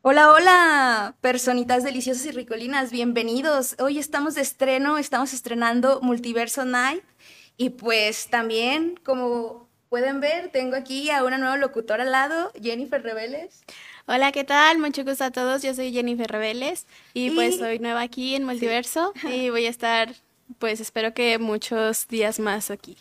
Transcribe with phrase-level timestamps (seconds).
[0.00, 3.74] Hola, hola, personitas deliciosas y ricolinas, bienvenidos.
[3.80, 7.02] Hoy estamos de estreno, estamos estrenando Multiverso Night
[7.56, 13.02] y pues también, como pueden ver, tengo aquí a una nueva locutora al lado, Jennifer
[13.02, 13.64] Reveles.
[14.06, 14.78] Hola, ¿qué tal?
[14.78, 15.62] Mucho gusto a todos.
[15.62, 20.14] Yo soy Jennifer Reveles y, pues soy nueva aquí en Multiverso y voy a estar,
[20.60, 22.96] pues espero que muchos días más aquí.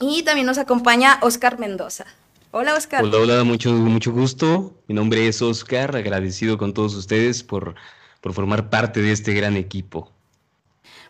[0.00, 2.06] Y también nos acompaña Oscar Mendoza.
[2.50, 3.04] Hola, Oscar.
[3.04, 4.74] Hola, hola, mucho, mucho gusto.
[4.86, 7.74] Mi nombre es Oscar, agradecido con todos ustedes por,
[8.22, 10.10] por formar parte de este gran equipo.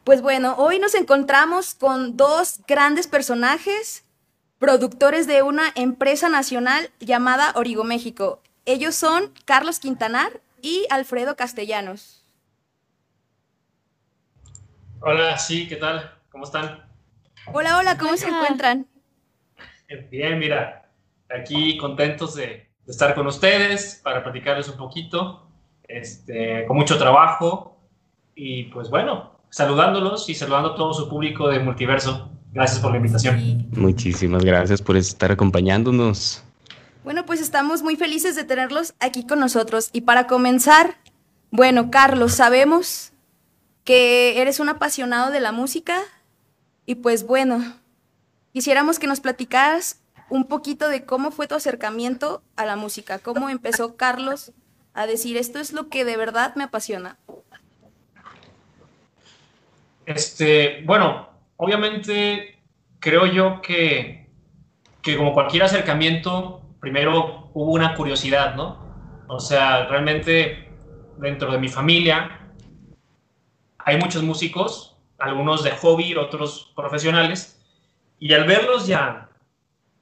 [0.02, 4.04] Pues bueno, hoy nos encontramos con dos grandes personajes,
[4.58, 8.40] productores de una empresa nacional llamada Origo México.
[8.64, 12.24] Ellos son Carlos Quintanar y Alfredo Castellanos.
[15.00, 16.12] Hola, sí, ¿qué tal?
[16.32, 16.84] ¿Cómo están?
[17.52, 18.88] Hola, hola, ¿cómo se encuentran?
[20.10, 20.87] Bien, mira,
[21.30, 25.46] aquí contentos de, estar con ustedes para platicarles un poquito,
[25.86, 27.76] este, con mucho trabajo
[28.34, 32.30] y pues bueno, saludándolos y saludando a todo su público de Multiverso.
[32.52, 33.68] Gracias por la invitación.
[33.72, 36.42] Muchísimas gracias por estar acompañándonos.
[37.04, 39.90] Bueno, pues estamos muy felices de tenerlos aquí con nosotros.
[39.92, 40.96] Y para comenzar,
[41.50, 43.12] bueno, Carlos, sabemos
[43.84, 46.00] que eres un apasionado de la música
[46.86, 47.76] y pues bueno,
[48.52, 50.00] quisiéramos que nos platicaras
[50.30, 54.52] un poquito de cómo fue tu acercamiento a la música, cómo empezó Carlos
[54.94, 57.18] a decir, esto es lo que de verdad me apasiona.
[60.06, 62.58] Este, bueno, obviamente
[62.98, 64.28] creo yo que,
[65.02, 68.86] que como cualquier acercamiento, primero hubo una curiosidad, ¿no?
[69.28, 70.68] O sea, realmente
[71.18, 72.52] dentro de mi familia
[73.78, 77.60] hay muchos músicos, algunos de hobby, otros profesionales,
[78.18, 79.27] y al verlos ya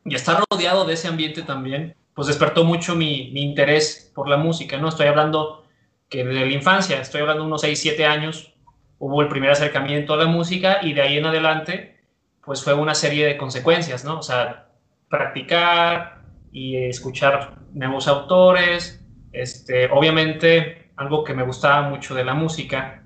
[0.06, 4.78] y estar rodeado de ese ambiente también, pues despertó mucho mi, interés por la música,
[4.78, 4.88] ¿no?
[4.88, 5.64] Estoy hablando
[6.08, 8.54] que desde la infancia, estoy hablando unos 6, 7 años,
[8.98, 11.98] hubo el primer acercamiento a la música y de ahí en adelante,
[12.44, 14.20] pues fue una serie de consecuencias, ¿no?
[14.20, 14.68] O sea,
[15.10, 16.22] practicar
[16.52, 23.02] y escuchar nuevos autores, este, obviamente algo que me gustaba mucho de la música,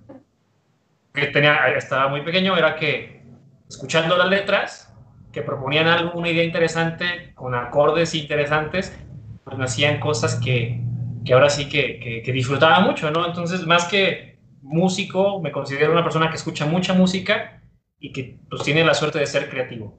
[1.14, 3.22] que tenía, estaba muy pequeño, era que
[3.69, 4.89] escuchando las letras,
[5.32, 8.96] que proponían algo, una idea interesante, con acordes interesantes,
[9.44, 10.82] pues hacían cosas que,
[11.24, 13.26] que ahora sí que, que, disfrutaba mucho, ¿no?
[13.26, 17.62] Entonces, más que músico, me considero una persona que escucha mucha música
[17.98, 19.98] y que pues tiene la suerte de ser creativo.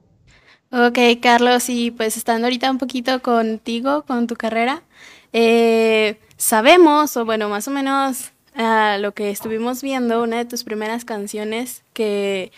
[0.70, 4.82] Ok, Carlos, y pues estando ahorita un poquito contigo, con tu carrera,
[5.32, 10.64] eh, sabemos, o bueno, más o menos a lo que estuvimos viendo, una de tus
[10.64, 12.52] primeras canciones que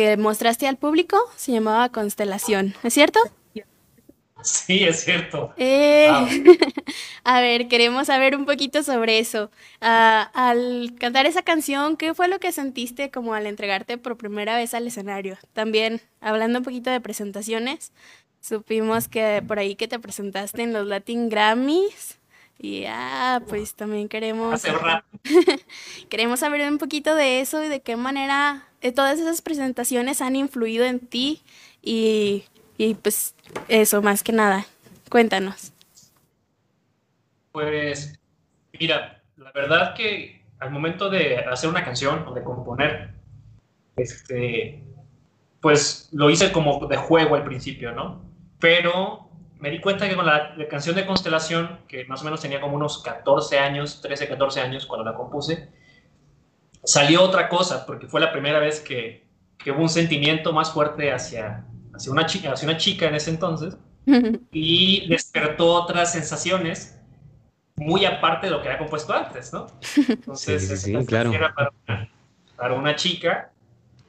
[0.00, 3.20] que mostraste al público se llamaba Constelación, ¿es cierto?
[4.42, 5.52] Sí, es cierto.
[5.58, 6.08] Eh,
[7.24, 9.50] a ver, queremos saber un poquito sobre eso.
[9.82, 14.56] Ah, al cantar esa canción, ¿qué fue lo que sentiste como al entregarte por primera
[14.56, 15.36] vez al escenario?
[15.52, 17.92] También, hablando un poquito de presentaciones,
[18.40, 22.19] supimos que por ahí que te presentaste en los Latin Grammys.
[22.62, 24.62] Y ah, pues también queremos.
[26.10, 30.84] queremos saber un poquito de eso y de qué manera todas esas presentaciones han influido
[30.84, 31.40] en ti
[31.82, 32.44] y,
[32.76, 33.34] y pues
[33.68, 34.66] eso, más que nada.
[35.08, 35.72] Cuéntanos.
[37.52, 38.20] Pues
[38.78, 43.14] mira, la verdad que al momento de hacer una canción o de componer,
[43.96, 44.84] este,
[45.62, 48.22] pues lo hice como de juego al principio, ¿no?
[48.58, 49.29] Pero
[49.60, 52.60] me di cuenta que con la, la, canción de Constelación, que más o menos tenía
[52.60, 55.68] como unos 14 años, 13, 14 años cuando la compuse,
[56.82, 59.26] salió otra cosa, porque fue la primera vez que,
[59.58, 63.30] que hubo un sentimiento más fuerte hacia, hacia, una chica, hacia una chica en ese
[63.30, 63.76] entonces
[64.52, 66.98] y despertó otras sensaciones
[67.76, 69.66] muy aparte de lo que había compuesto antes, ¿no?
[70.08, 71.32] Entonces, sí, sí, claro.
[71.32, 72.10] era para una,
[72.56, 73.50] para una, chica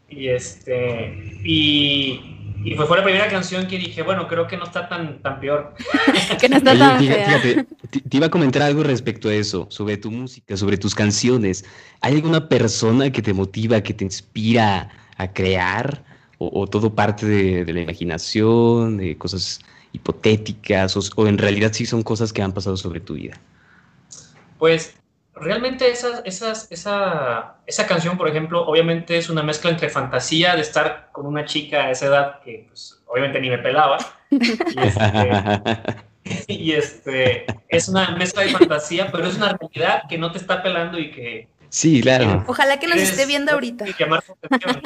[0.09, 4.65] y este y, y pues fue la primera canción que dije, bueno, creo que no
[4.65, 5.73] está tan, tan peor.
[6.39, 10.11] que no está tan fíjate, te, iba a comentar algo respecto a eso, sobre tu
[10.11, 11.65] música, sobre tus canciones.
[12.01, 16.03] ¿Hay alguna persona que te motiva, que te inspira a crear?
[16.37, 19.59] ¿O, todo parte de, la imaginación, de cosas
[19.93, 20.97] hipotéticas?
[21.15, 23.39] O, en realidad sí son cosas que han pasado sobre tu vida?
[24.57, 24.95] Pues
[25.41, 31.09] realmente esa, esa, esa canción, por ejemplo, obviamente es una mezcla entre fantasía de estar
[31.11, 33.97] con una chica a esa edad que pues, obviamente ni me pelaba.
[36.47, 40.61] Y este, es una mezcla de fantasía, pero es una realidad que no te está
[40.61, 41.49] pelando y que...
[41.69, 42.43] Sí, claro.
[42.47, 43.85] Ojalá que nos esté viendo ahorita.
[43.97, 44.81] Llamar su atención.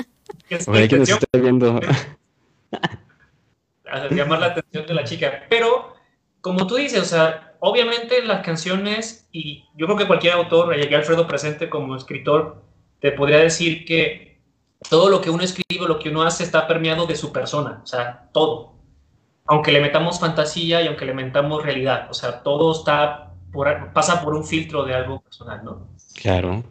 [0.68, 1.80] Ojalá que nos esté viendo.
[4.12, 5.44] llamar la atención de la chica.
[5.50, 5.95] Pero
[6.46, 10.94] como tú dices, o sea, obviamente las canciones, y yo creo que cualquier autor, y
[10.94, 12.62] Alfredo presente como escritor,
[13.00, 14.40] te podría decir que
[14.88, 17.88] todo lo que uno escribe, lo que uno hace está permeado de su persona, o
[17.88, 18.76] sea, todo.
[19.48, 23.32] Aunque le metamos fantasía y aunque le metamos realidad, o sea, todo está
[23.96, 25.88] pasa por un filtro de algo personal, ¿no?
[26.14, 26.64] Claro.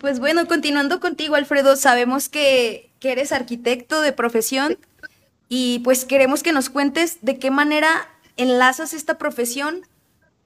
[0.00, 4.76] Pues bueno, continuando contigo, Alfredo, sabemos que, que eres arquitecto de profesión
[5.48, 9.82] y pues queremos que nos cuentes de qué manera enlazas esta profesión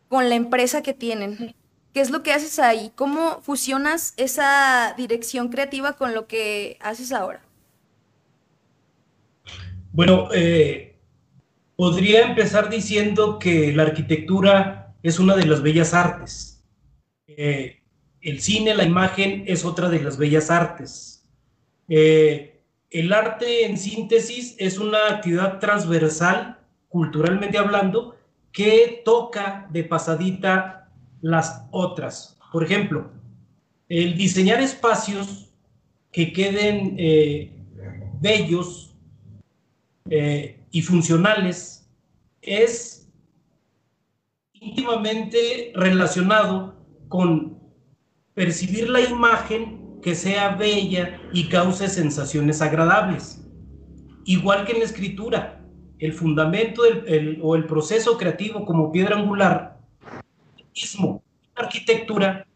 [0.09, 1.55] con la empresa que tienen.
[1.93, 2.93] ¿Qué es lo que haces ahí?
[2.95, 7.43] ¿Cómo fusionas esa dirección creativa con lo que haces ahora?
[9.93, 10.97] Bueno, eh,
[11.75, 16.63] podría empezar diciendo que la arquitectura es una de las bellas artes.
[17.27, 17.83] Eh,
[18.21, 21.25] el cine, la imagen es otra de las bellas artes.
[21.89, 26.60] Eh, el arte en síntesis es una actividad transversal,
[26.91, 28.17] culturalmente hablando,
[28.53, 30.91] que toca de pasadita
[31.23, 32.39] las otras.
[32.53, 33.11] Por ejemplo,
[33.89, 35.49] el diseñar espacios
[36.13, 37.53] que queden eh,
[38.21, 38.95] bellos
[40.09, 41.89] eh, y funcionales
[42.43, 43.09] es
[44.53, 46.75] íntimamente relacionado
[47.09, 47.59] con
[48.35, 53.45] percibir la imagen que sea bella y cause sensaciones agradables.
[54.25, 55.60] Igual que en la escritura,
[56.01, 56.83] el fundamento
[57.43, 59.81] o el proceso creativo como piedra angular
[60.75, 61.23] mismo
[61.55, 62.47] arquitectura,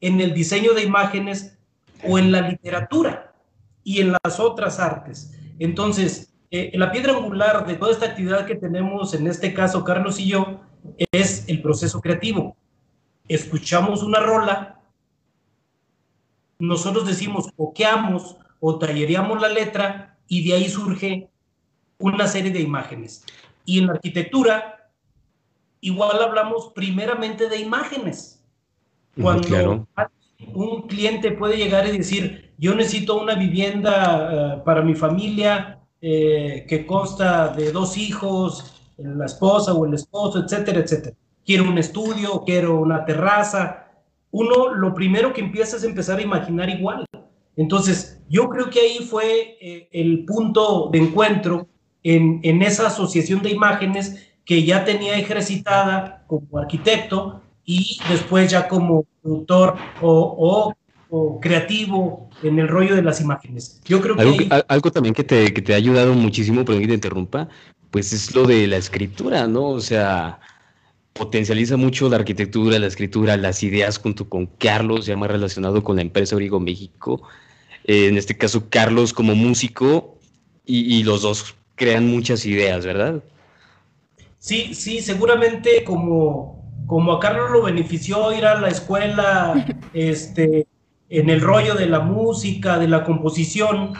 [0.00, 1.56] en el diseño de imágenes
[2.02, 3.34] o en la literatura
[3.82, 5.32] y en las otras artes.
[5.58, 10.18] Entonces, eh, la piedra angular de toda esta actividad que tenemos, en este caso Carlos
[10.18, 10.60] y yo,
[11.12, 12.56] es el proceso creativo.
[13.28, 14.80] Escuchamos una rola,
[16.58, 21.30] nosotros decimos, coqueamos o tallereamos la letra y de ahí surge
[21.98, 23.24] una serie de imágenes.
[23.64, 24.90] Y en la arquitectura
[25.84, 28.42] igual hablamos primeramente de imágenes.
[29.20, 29.86] Cuando
[30.52, 36.64] un cliente puede llegar y decir, yo necesito una vivienda eh, para mi familia eh,
[36.68, 41.16] que consta de dos hijos, la esposa o el esposo, etcétera, etcétera.
[41.44, 43.88] Quiero un estudio, quiero una terraza.
[44.30, 47.04] Uno lo primero que empieza es empezar a imaginar igual.
[47.56, 51.68] Entonces, yo creo que ahí fue eh, el punto de encuentro
[52.04, 58.68] en, en esa asociación de imágenes que ya tenía ejercitada como arquitecto y después ya
[58.68, 60.74] como productor o,
[61.40, 63.80] creativo en el rollo de las imágenes.
[63.84, 64.48] Yo creo que...
[64.66, 67.48] Algo, también que te, que te, ha ayudado muchísimo, perdón que te interrumpa,
[67.92, 69.68] pues es lo de la escritura, ¿no?
[69.68, 70.40] O sea,
[71.12, 75.96] potencializa mucho la arquitectura, la escritura, las ideas junto con Carlos, ya más relacionado con
[75.96, 77.22] la empresa Origo México.
[77.84, 80.18] Eh, en este caso, Carlos como músico
[80.66, 83.22] y, y los dos crean muchas ideas, ¿verdad?
[84.38, 90.66] Sí, sí, seguramente como, como a Carlos lo benefició ir a la escuela este,
[91.08, 93.92] en el rollo de la música, de la composición,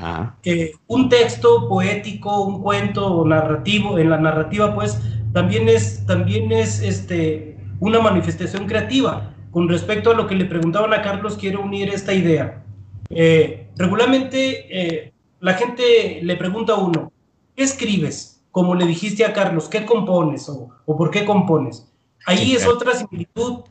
[0.42, 5.00] eh, un texto poético, un cuento narrativo, en la narrativa pues
[5.32, 9.30] también es, también es este, una manifestación creativa.
[9.50, 12.64] Con respecto a lo que le preguntaban a Carlos, quiero unir esta idea.
[13.10, 17.12] Eh, regularmente eh, la gente le pregunta a uno,
[17.54, 18.34] ¿qué escribes?
[18.54, 21.92] como le dijiste a Carlos, ¿qué compones o, por qué compones?
[22.24, 23.64] Ahí es otra similitud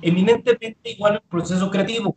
[0.00, 2.16] eminentemente igual al proceso creativo.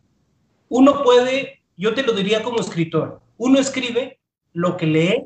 [0.68, 4.20] Uno puede, yo te lo diría como escritor, uno escribe
[4.52, 5.24] lo que lee,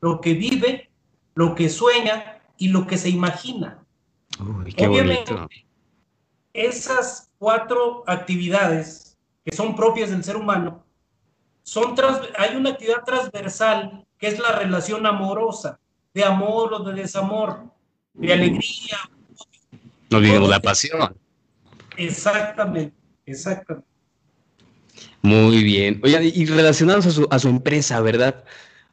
[0.00, 0.88] lo que vive,
[1.34, 3.84] lo que sueña y lo que se imagina.
[4.40, 5.46] Uy, qué bonito.
[6.54, 10.86] Esas cuatro actividades que son propias del ser humano,
[11.64, 11.94] son
[12.38, 15.78] hay una actividad transversal que es la relación amorosa,
[16.14, 17.64] de amor o de desamor,
[18.14, 18.98] de alegría.
[20.10, 21.16] No digamos la pasión.
[21.96, 22.94] Exactamente,
[23.26, 23.86] exactamente.
[25.22, 26.00] Muy bien.
[26.04, 28.44] Oigan, y relacionados a su, a su empresa, ¿verdad?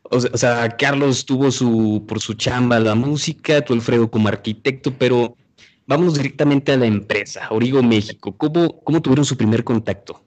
[0.10, 5.38] O sea, Carlos tuvo su, por su chamba la música, tú Alfredo como arquitecto, pero
[5.86, 8.36] vámonos directamente a la empresa, Origo México.
[8.36, 10.24] ¿Cómo, cómo tuvieron su primer contacto?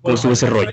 [0.00, 0.72] ¿Cómo estuvo ese rollo?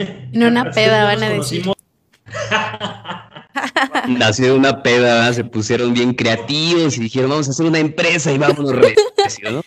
[0.32, 1.64] En una peda van a decir.
[4.08, 8.38] Nació una peda, se pusieron bien creativos y dijeron, vamos a hacer una empresa y
[8.38, 8.94] vámonos re...
[9.50, 9.62] ¿no?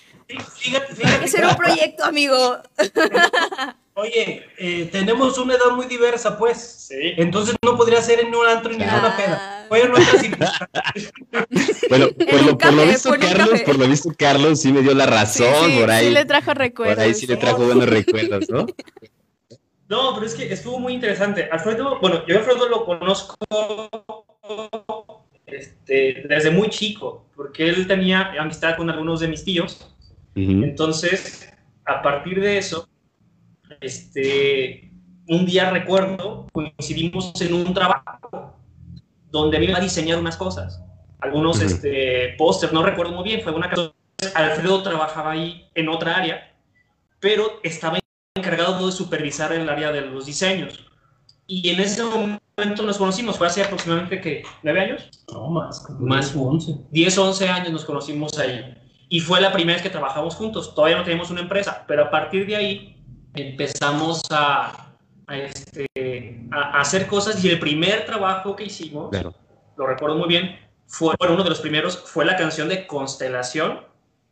[0.57, 2.57] Fíjate, un proyecto, amigo.
[3.95, 6.87] Oye, eh, tenemos una edad muy diversa, pues.
[6.87, 7.13] Sí.
[7.17, 9.67] Entonces no podría ser en un antro ni en una peda.
[9.69, 9.93] Bueno,
[11.89, 12.11] por lo,
[12.57, 16.07] por lo visto, Carlos, por lo visto, Carlos sí me dio la razón por ahí.
[16.07, 16.95] Sí le trajo recuerdos.
[16.95, 18.65] Por ahí sí le trajo buenos recuerdos, ¿no?
[19.93, 21.47] No, pero es que estuvo muy interesante.
[21.51, 23.35] Alfredo, bueno, yo a Alfredo lo conozco
[25.45, 29.87] este, desde muy chico, porque él tenía amistad con algunos de mis tíos.
[30.33, 31.47] Entonces,
[31.85, 32.89] a partir de eso,
[33.81, 34.91] este,
[35.27, 38.51] un día recuerdo, coincidimos en un trabajo
[39.29, 40.83] donde me iba a diseñar unas cosas,
[41.19, 43.93] algunos este, pósters, no recuerdo muy bien, fue una cosa.
[44.33, 46.51] Alfredo trabajaba ahí en otra área,
[47.19, 47.99] pero estaba
[48.35, 50.83] encargado de supervisar el área de los diseños.
[51.45, 54.43] Y en ese momento nos conocimos, fue hace aproximadamente, ¿qué?
[54.63, 55.09] ¿Nueve años?
[55.31, 55.85] No, más.
[55.99, 56.33] Más.
[56.35, 56.85] 11.
[56.89, 58.75] 10, 11 años nos conocimos ahí.
[59.07, 60.73] Y fue la primera vez que trabajamos juntos.
[60.73, 62.97] Todavía no teníamos una empresa, pero a partir de ahí
[63.35, 64.95] empezamos a,
[65.27, 65.85] a, este,
[66.51, 69.15] a, hacer cosas y el primer trabajo que hicimos,
[69.77, 73.81] lo recuerdo muy bien, fue bueno, uno de los primeros, fue la canción de Constelación,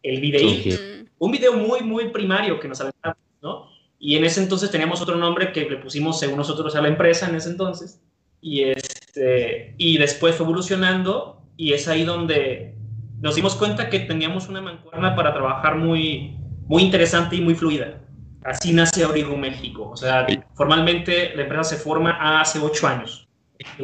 [0.01, 1.05] el video.
[1.19, 3.70] Un video muy, muy primario que nos aventamos, ¿no?
[4.03, 7.29] Y en ese entonces teníamos otro nombre que le pusimos según nosotros a la empresa
[7.29, 8.01] en ese entonces.
[8.41, 12.73] Y, este, y después fue evolucionando y es ahí donde
[13.19, 18.01] nos dimos cuenta que teníamos una mancuerna para trabajar muy, muy interesante y muy fluida.
[18.43, 19.91] Así nace Origo México.
[19.91, 23.27] O sea, formalmente la empresa se forma hace ocho años.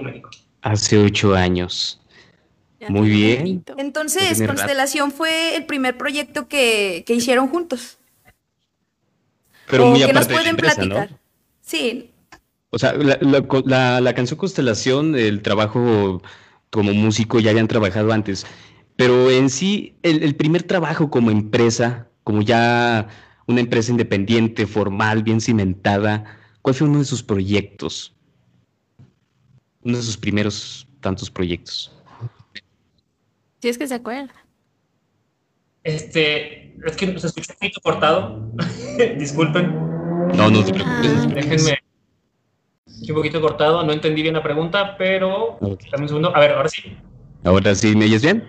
[0.01, 0.31] México.
[0.63, 2.01] Hace ocho años.
[2.89, 3.63] muy bien.
[3.77, 7.99] Entonces, Constelación fue el primer proyecto que, que hicieron juntos.
[9.69, 11.19] Pero muy aparte nos pueden platicar.
[11.61, 12.11] Sí.
[12.69, 16.21] O sea, la, canción Constelación, el trabajo
[16.69, 18.45] como músico ya habían trabajado antes,
[18.95, 23.07] pero en sí, el, primer trabajo como empresa, como ya
[23.45, 26.25] una empresa independiente, formal, bien cimentada,
[26.61, 28.13] ¿cuál fue uno de sus proyectos?
[29.83, 31.93] Uno de sus primeros tantos proyectos.
[33.61, 34.33] Si es que se acuerda.
[35.87, 38.51] Este, es que se escuchó un poquito cortado.
[39.17, 39.73] Disculpen.
[40.35, 41.11] No, no te preocupes.
[41.15, 41.27] Ah.
[41.33, 41.79] Déjenme.
[43.07, 45.57] Un poquito cortado, no entendí bien la pregunta, pero.
[45.61, 46.35] Dame un segundo.
[46.35, 46.97] A ver, ahora sí.
[47.45, 48.45] ¿Ahora sí me oyes bien?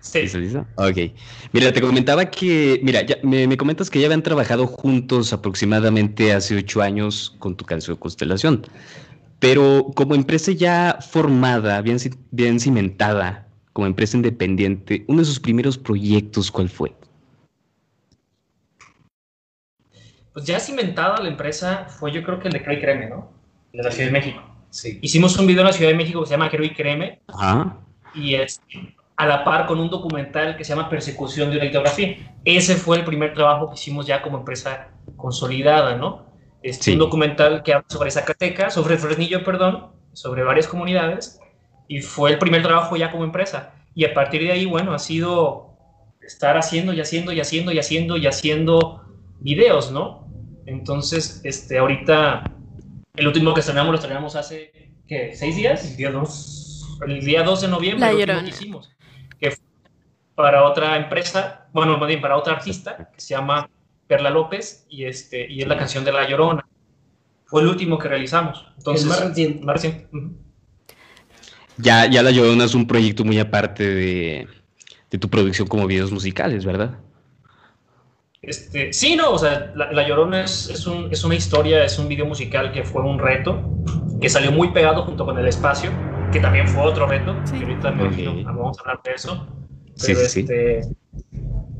[0.00, 0.20] Sí.
[0.22, 0.66] ¿Listo, listo?
[0.74, 1.14] Ok.
[1.52, 6.54] Mira, te comentaba que, mira, ya, me, comentas que ya habían trabajado juntos aproximadamente hace
[6.56, 8.66] ocho años con tu canción Constelación.
[9.38, 11.96] Pero como empresa ya formada, bien,
[12.30, 13.47] bien cimentada,
[13.78, 16.92] como empresa independiente, uno de sus primeros proyectos, ¿cuál fue?
[20.32, 23.30] Pues ya cimentada la empresa fue yo creo que el de Creo y Créeme, ¿no?
[23.72, 24.42] de la Ciudad de México.
[24.70, 24.98] Sí.
[25.00, 27.20] Hicimos un video en la Ciudad de México que se llama Creo y Créeme.
[27.28, 27.76] Ajá.
[28.16, 28.60] Y es
[29.16, 32.16] a la par con un documental que se llama Persecución de una litografía.
[32.44, 36.26] Ese fue el primer trabajo que hicimos ya como empresa consolidada, ¿no?
[36.64, 41.38] Es este, un documental que habla sobre Zacatecas, sobre Fresnillo, perdón, sobre varias comunidades
[41.88, 43.74] y fue el primer trabajo ya como empresa.
[43.94, 45.76] Y a partir de ahí, bueno, ha sido
[46.20, 49.02] estar haciendo y haciendo y haciendo y haciendo y haciendo
[49.40, 50.28] videos, ¿no?
[50.66, 52.44] Entonces, este, ahorita,
[53.16, 55.34] el último que estrenamos lo estrenamos hace, ¿qué?
[55.34, 55.90] ¿Seis días?
[55.90, 56.98] El día 2.
[57.06, 58.90] El día 2 de noviembre, lo que hicimos.
[59.40, 59.64] Que fue
[60.34, 63.70] para otra empresa, bueno, más bien para otra artista, que se llama
[64.06, 66.68] Perla López, y, este, y es la canción de La Llorona.
[67.46, 68.66] Fue el último que realizamos.
[68.76, 69.64] Entonces, más reciente.
[69.64, 70.08] Más reciente.
[71.78, 74.48] Ya, ya La Llorona es un proyecto muy aparte de,
[75.18, 76.98] tu producción como videos musicales, ¿verdad?
[78.42, 82.08] Este, sí, no, o sea, La, Llorona es, es, un, es, una historia, es un
[82.08, 83.62] video musical que fue un reto,
[84.20, 85.90] que salió muy pegado junto con El Espacio,
[86.32, 89.46] que también fue otro reto, que ahorita vamos a hablar de eso.
[90.00, 90.82] Pero, sí, sí, este,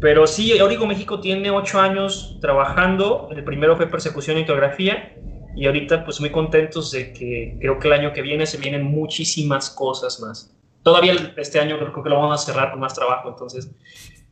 [0.01, 5.17] pero sí, Origo México tiene ocho años trabajando, el primero fue Persecución y Litografía,
[5.59, 8.85] y ahorita pues muy contentos de que creo que el año que viene se vienen
[8.85, 10.55] muchísimas cosas más.
[10.85, 13.69] Todavía este año creo que lo vamos a cerrar con más trabajo, entonces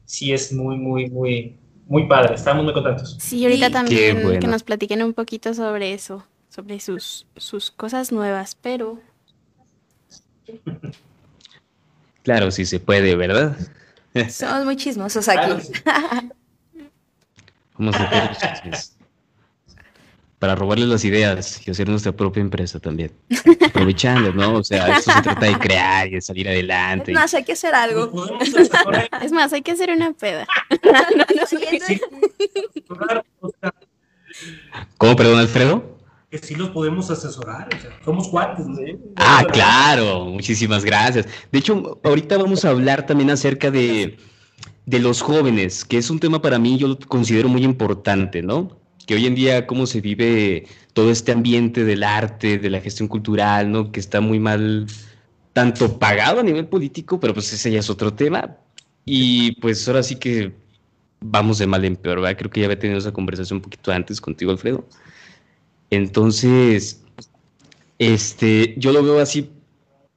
[0.04, 3.16] sí es muy, muy, muy, muy padre, estamos muy contentos.
[3.18, 8.56] Sí, ahorita también que nos platiquen un poquito sobre eso, sobre sus, sus cosas nuevas,
[8.60, 9.00] pero...
[12.22, 13.56] Claro, sí se puede, ¿verdad?
[14.30, 15.52] Somos muy chismosos aquí.
[17.78, 18.95] Vamos a hacer
[20.38, 23.12] para robarles las ideas y hacer nuestra propia empresa también.
[23.66, 24.56] Aprovechando, ¿no?
[24.56, 27.12] O sea, esto se trata de crear y de salir adelante.
[27.12, 28.12] Es más, hay que hacer algo.
[29.22, 30.46] es más, hay que hacer una peda.
[34.98, 35.96] ¿Cómo, perdón, Alfredo?
[36.30, 38.66] Que sí los podemos asesorar, o sea, somos cuates.
[38.66, 38.78] ¿no?
[39.16, 41.26] Ah, claro, muchísimas gracias.
[41.50, 44.18] De hecho, ahorita vamos a hablar también acerca de,
[44.84, 48.85] de los jóvenes, que es un tema para mí, yo lo considero muy importante, ¿no?
[49.06, 53.08] Que hoy en día cómo se vive todo este ambiente del arte, de la gestión
[53.08, 53.92] cultural, ¿no?
[53.92, 54.86] Que está muy mal,
[55.52, 58.56] tanto pagado a nivel político, pero pues ese ya es otro tema.
[59.04, 60.52] Y pues ahora sí que
[61.20, 62.36] vamos de mal en peor, ¿verdad?
[62.36, 64.84] Creo que ya había tenido esa conversación un poquito antes contigo, Alfredo.
[65.90, 67.04] Entonces,
[67.98, 69.50] este, yo lo veo así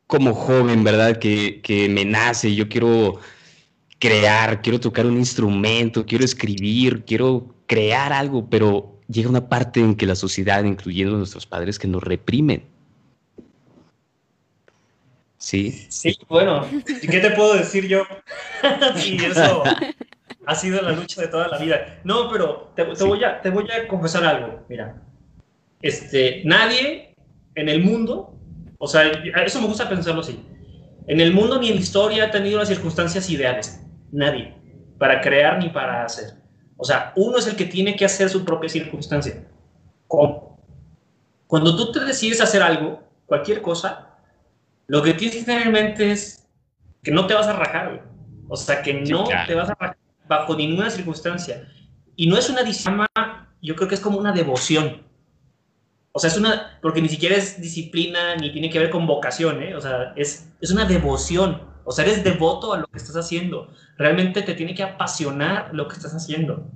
[0.07, 1.19] como joven, ¿verdad?
[1.19, 3.19] Que, que me nace, yo quiero
[3.99, 9.95] crear, quiero tocar un instrumento, quiero escribir, quiero crear algo, pero llega una parte en
[9.95, 12.63] que la sociedad, incluyendo nuestros padres, que nos reprimen.
[15.37, 15.85] Sí.
[15.87, 16.65] Sí, bueno,
[17.01, 18.03] ¿y qué te puedo decir yo?
[18.95, 19.63] sí, eso
[20.45, 21.99] ha sido la lucha de toda la vida.
[22.03, 24.65] No, pero te, voy, a, te voy a confesar algo.
[24.67, 25.03] Mira,
[25.83, 27.13] este, nadie
[27.53, 28.35] en el mundo,
[28.79, 29.03] o sea,
[29.45, 30.43] eso me gusta pensarlo así,
[31.07, 33.79] en el mundo ni en la historia ha tenido las circunstancias ideales.
[34.11, 34.55] Nadie.
[34.97, 36.38] Para crear ni para hacer.
[36.81, 39.43] O sea, uno es el que tiene que hacer su propia circunstancia.
[40.07, 40.57] ¿Cómo?
[41.45, 44.15] Cuando tú te decides hacer algo, cualquier cosa,
[44.87, 46.47] lo que tienes que tener en mente es
[47.03, 48.05] que no te vas a rajar,
[48.47, 51.67] O sea, que no te vas a rajar bajo ninguna circunstancia.
[52.15, 53.09] Y no es una disciplina,
[53.61, 55.03] yo creo que es como una devoción.
[56.13, 59.61] O sea, es una, porque ni siquiera es disciplina ni tiene que ver con vocación,
[59.61, 59.75] ¿eh?
[59.75, 61.61] O sea, es, es una devoción.
[61.89, 63.73] O sea, eres devoto a lo que estás haciendo.
[63.97, 66.69] Realmente te tiene que apasionar lo que estás haciendo.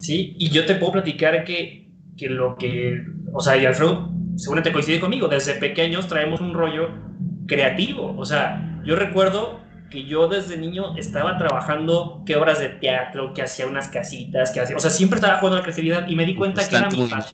[0.00, 0.36] ¿Sí?
[0.38, 5.00] Y yo te puedo platicar que, que lo que, o sea, y Alfredo seguramente coincide
[5.00, 6.90] conmigo, desde pequeños traemos un rollo
[7.46, 8.14] creativo.
[8.18, 13.40] O sea, yo recuerdo que yo desde niño estaba trabajando qué obras de teatro, que
[13.40, 16.26] hacía unas casitas, que hacía, o sea, siempre estaba jugando a la creatividad y me
[16.26, 17.28] di cuenta que era mi padre.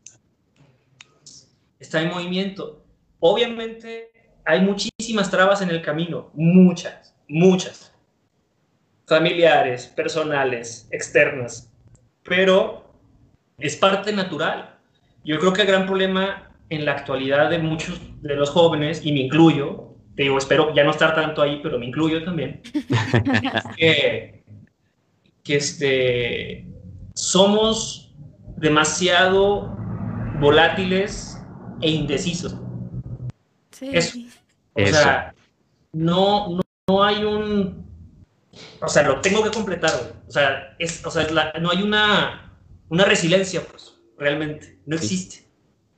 [1.81, 2.85] Está en movimiento.
[3.19, 4.13] Obviamente
[4.45, 4.61] hay
[5.05, 7.95] muchísimas trabas en el camino, muchas, muchas.
[9.07, 11.71] Familiares, personales, externas,
[12.23, 12.91] pero
[13.59, 14.79] es parte natural.
[15.23, 19.13] Yo creo que el gran problema en la actualidad de muchos de los jóvenes, y
[19.13, 22.63] me incluyo, te digo, espero ya no estar tanto ahí, pero me incluyo también,
[23.77, 24.43] que,
[25.43, 26.67] que este,
[27.13, 28.11] somos
[28.57, 29.77] demasiado
[30.41, 31.39] volátiles
[31.83, 32.57] e indecisos.
[33.71, 34.24] Sí.
[34.75, 34.99] Eso.
[34.99, 35.35] O sea,
[35.93, 37.85] no, no, hay un...
[38.81, 39.91] O sea, lo tengo que completar,
[40.29, 41.27] O sea, es, o sea
[41.61, 42.53] no hay una,
[42.89, 44.79] una resiliencia, pues, realmente.
[44.87, 45.45] No existe.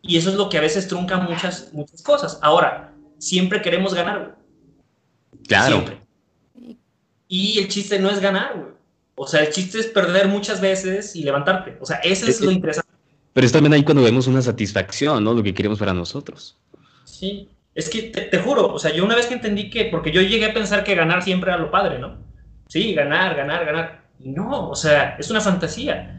[0.03, 2.39] Y eso es lo que a veces trunca muchas, muchas cosas.
[2.43, 4.37] Ahora, siempre queremos ganar,
[5.47, 5.77] Claro.
[5.77, 6.01] Siempre.
[7.29, 8.73] Y el chiste no es ganar, güey.
[9.15, 11.79] O sea, el chiste es perder muchas veces y levantarte.
[11.81, 12.91] O sea, eso es, lo interesante.
[13.33, 15.33] Pero es también ahí cuando vemos una satisfacción, ¿no?
[15.33, 16.59] Lo que queremos para nosotros.
[17.05, 17.49] Sí.
[17.77, 20.47] Es que te, juro, o sea, yo una vez que entendí que, porque yo llegué
[20.47, 22.17] a pensar que ganar siempre era lo padre, ¿no?
[22.69, 24.01] Sí, ganar, ganar, ganar.
[24.19, 26.19] Y no, o sea, es una fantasía.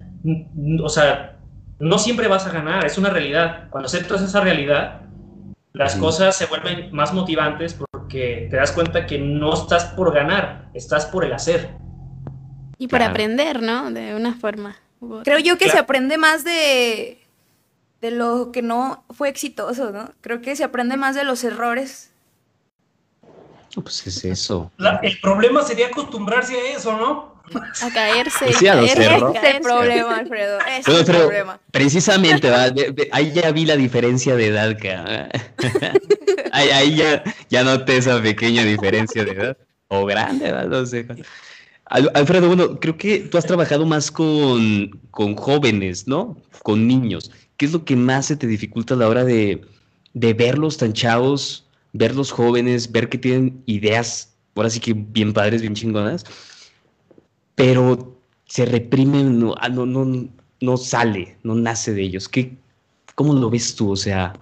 [0.84, 1.40] O sea,
[1.80, 3.70] no siempre vas a ganar, es una realidad.
[3.72, 5.02] Cuando aceptas esa realidad,
[5.74, 10.70] las cosas se vuelven más motivantes porque te das cuenta que no estás por ganar,
[10.76, 11.72] estás por el hacer.
[12.78, 13.90] Y por aprender, ¿no?
[13.90, 14.76] De una forma.
[15.24, 17.27] Creo yo que se aprende más de,
[18.02, 20.12] de lo que no fue exitoso, ¿no?
[20.22, 22.12] Creo que se aprende más de los errores.
[23.74, 24.72] pues es eso.
[25.02, 27.38] el problema sería acostumbrarse a eso, ¿no?
[27.82, 28.54] A caerse.
[28.54, 30.60] Sí, a ese es el problema, Alfredo.
[30.60, 31.60] Ese es el problema.
[31.72, 32.52] Precisamente,
[33.12, 34.78] ahí ya vi la diferencia de edad.
[34.78, 34.92] Que,
[36.52, 39.58] ahí, ya, ya noté esa pequeña diferencia de edad.
[39.88, 41.08] O grande, no sé.
[41.90, 46.38] Alfredo, bueno, creo que tú has trabajado más con, con, jóvenes, ¿no?
[46.64, 47.32] Con niños.
[47.56, 49.62] ¿Qué es lo que más se te dificulta a la hora de,
[50.14, 55.62] de verlos tan chavos, verlos jóvenes, ver que tienen ideas, ahora sí que bien padres,
[55.62, 56.26] bien chingonas?
[57.58, 60.30] pero se reprime, ah, no, no,
[60.62, 62.30] no, sale, no nace de ellos.
[62.30, 62.56] ¿Qué,
[63.16, 63.92] ¿Cómo lo ves tú?
[63.92, 64.34] O sea...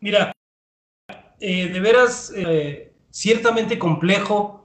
[0.00, 0.32] Mira,
[1.40, 4.61] eh, de veras, eh, ciertamente complejo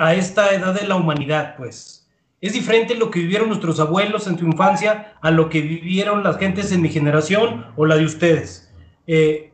[0.00, 2.08] a esta edad de la humanidad, pues.
[2.40, 6.38] Es diferente lo que vivieron nuestros abuelos en su infancia a lo que vivieron las
[6.38, 8.72] gentes en mi generación o la de ustedes.
[9.06, 9.52] Eh,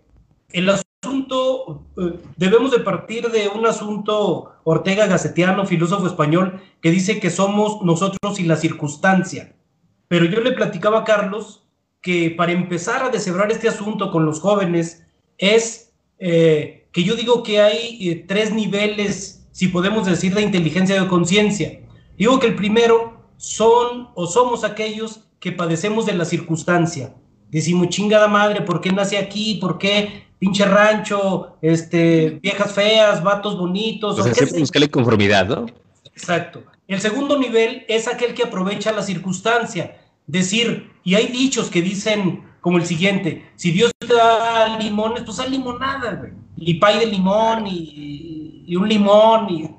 [0.53, 7.19] el asunto, eh, debemos de partir de un asunto Ortega Gacetiano, filósofo español, que dice
[7.19, 9.53] que somos nosotros y la circunstancia.
[10.07, 11.67] Pero yo le platicaba a Carlos
[12.01, 15.05] que para empezar a deshebrar este asunto con los jóvenes
[15.39, 21.09] es eh, que yo digo que hay tres niveles, si podemos decir, de inteligencia de
[21.09, 21.81] conciencia.
[22.19, 27.15] Digo que el primero son o somos aquellos que padecemos de la circunstancia.
[27.51, 29.55] Decimos, chingada madre, ¿por qué nace aquí?
[29.55, 34.19] ¿Por qué pinche rancho, este, viejas feas, vatos bonitos.
[34.19, 35.65] O sea, siempre buscarle conformidad, ¿no?
[36.05, 36.63] Exacto.
[36.87, 39.97] El segundo nivel es aquel que aprovecha la circunstancia.
[40.27, 45.39] Decir, y hay dichos que dicen como el siguiente, si Dios te da limones, pues
[45.39, 46.33] hay limonada, güey.
[46.59, 48.36] Y pay de limón y,
[48.75, 49.71] un limón y...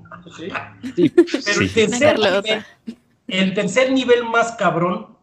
[1.46, 2.66] Pero el tercer nivel,
[3.28, 5.18] el tercer nivel más cabrón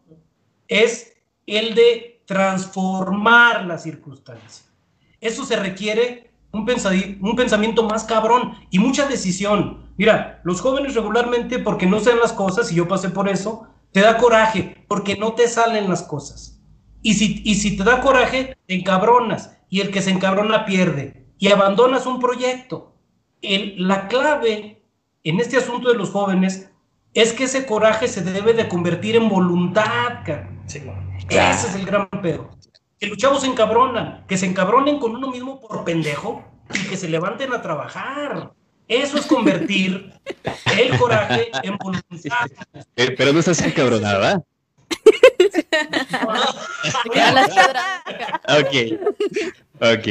[0.67, 1.13] es
[1.47, 4.65] el de transformar la circunstancia.
[5.21, 6.67] Eso se requiere un,
[7.21, 9.91] un pensamiento más cabrón y mucha decisión.
[9.97, 14.01] Mira, los jóvenes regularmente, porque no sean las cosas, y yo pasé por eso, te
[14.01, 16.61] da coraje, porque no te salen las cosas.
[17.01, 21.27] Y si, y si te da coraje, te encabronas, y el que se encabrona pierde,
[21.37, 22.94] y abandonas un proyecto.
[23.47, 24.81] El, la clave
[25.23, 26.69] en este asunto de los jóvenes
[27.13, 30.23] es que ese coraje se debe de convertir en voluntad,
[30.67, 32.49] Ese es el gran pedo.
[32.99, 36.97] Que los chavos se encabronan, que se encabronen con uno mismo por pendejo y que
[36.97, 38.51] se levanten a trabajar.
[38.87, 40.13] Eso es convertir
[40.77, 42.47] el coraje en voluntad.
[42.95, 44.43] Eh, pero no estás encabronada.
[48.59, 48.73] ok.
[49.93, 50.07] Ok.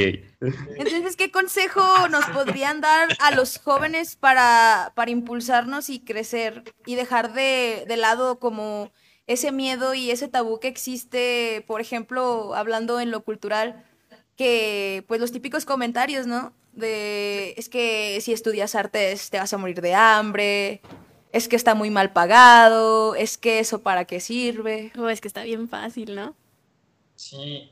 [0.77, 6.95] Entonces, ¿qué consejo nos podrían dar a los jóvenes para, para impulsarnos y crecer y
[6.95, 8.93] dejar de, de lado como
[9.27, 13.85] ese miedo y ese tabú que existe, por ejemplo, hablando en lo cultural,
[14.37, 16.53] que pues los típicos comentarios, ¿no?
[16.75, 20.81] de es que si estudias artes te vas a morir de hambre,
[21.33, 24.93] es que está muy mal pagado, es que eso para qué sirve.
[24.99, 26.37] O es que está bien fácil, ¿no?
[27.17, 27.71] Sí.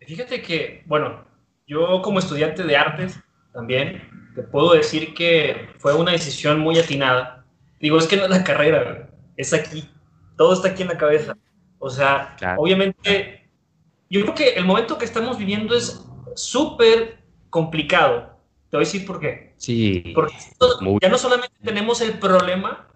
[0.00, 1.24] Fíjate que, bueno,
[1.66, 3.18] yo como estudiante de artes
[3.52, 7.44] también te puedo decir que fue una decisión muy atinada.
[7.80, 9.88] Digo, es que no es la carrera, es aquí.
[10.36, 11.36] Todo está aquí en la cabeza.
[11.78, 13.48] O sea, obviamente,
[14.10, 17.18] yo creo que el momento que estamos viviendo es súper
[17.50, 18.36] complicado
[18.70, 19.54] te voy a decir por qué.
[19.56, 20.12] Sí.
[20.14, 20.34] Porque
[21.00, 22.88] ya no solamente tenemos el problema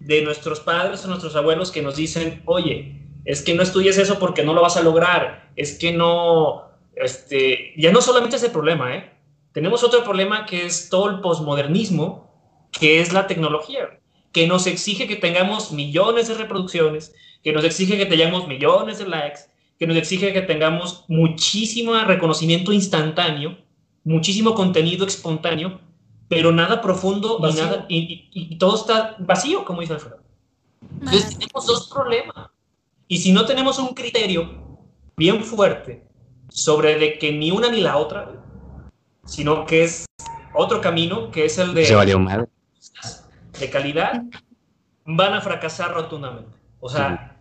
[0.00, 4.18] de nuestros padres o nuestros abuelos que nos dicen, oye, es que no estudies eso
[4.18, 8.50] porque no lo vas a lograr, es que no, este, ya no solamente es el
[8.50, 9.12] problema, ¿eh?
[9.52, 12.30] Tenemos otro problema que es todo el posmodernismo,
[12.70, 14.00] que es la tecnología,
[14.32, 19.06] que nos exige que tengamos millones de reproducciones, que nos exige que tengamos millones de
[19.06, 19.40] likes,
[19.78, 23.58] que nos exige que tengamos muchísimo reconocimiento instantáneo
[24.04, 25.80] muchísimo contenido espontáneo,
[26.28, 30.20] pero nada profundo y, nada, y, todo está vacío, como dice Alfredo.
[31.00, 32.50] Entonces tenemos dos problemas.
[33.08, 34.80] Y si no tenemos un criterio
[35.16, 36.06] bien fuerte
[36.54, 38.30] sobre de que ni una ni la otra,
[39.24, 40.06] sino que es
[40.54, 41.84] otro camino, que es el de,
[43.58, 44.22] de calidad,
[45.04, 46.56] van a fracasar rotundamente.
[46.80, 47.38] O sea,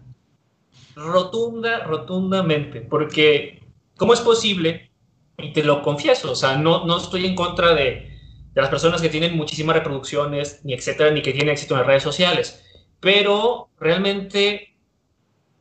[0.96, 2.82] rotunda, rotundamente.
[2.82, 3.64] Porque,
[3.98, 4.92] ¿cómo es posible
[5.38, 8.12] y te lo confieso, o sea, no, no estoy en contra de,
[8.54, 11.88] de las personas que tienen muchísimas reproducciones, ni etcétera, ni que tienen éxito en las
[11.88, 12.64] redes sociales,
[13.00, 14.71] pero realmente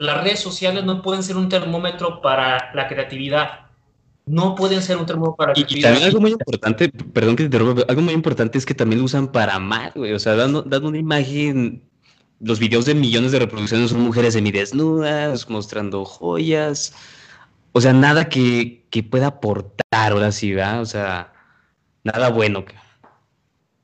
[0.01, 3.67] las redes sociales no pueden ser un termómetro para la creatividad.
[4.25, 5.91] No pueden ser un termómetro para la creatividad.
[5.91, 9.01] Y también algo muy importante, perdón que te interrumpa, algo muy importante es que también
[9.01, 10.15] lo usan para mal, güey.
[10.15, 11.83] O sea, dando, dando una imagen,
[12.41, 16.95] los videos de millones de reproducciones son mujeres semidesnudas, mostrando joyas.
[17.73, 20.81] O sea, nada que, pueda aportar, ahora sí, ¿verdad?
[20.81, 21.35] O sea,
[22.05, 22.65] nada bueno.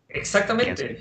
[0.08, 0.98] Exactamente.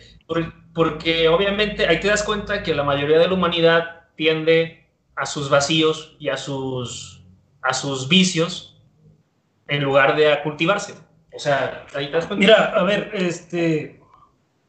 [0.73, 4.84] porque obviamente ahí te das cuenta que la mayoría de la humanidad tiende
[5.15, 7.23] a sus vacíos y a sus,
[7.61, 8.81] a sus vicios
[9.67, 10.93] en lugar de a cultivarse.
[11.33, 12.39] O sea, ahí te das cuenta.
[12.39, 14.01] Mira, a ver, este,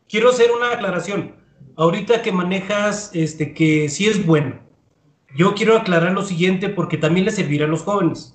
[0.08, 1.36] quiero hacer una aclaración.
[1.76, 4.66] Ahorita que manejas, este, que sí es bueno
[5.36, 8.32] yo quiero aclarar lo siguiente porque también le servirá a los jóvenes.